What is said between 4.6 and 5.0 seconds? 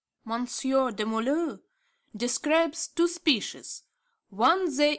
the _H.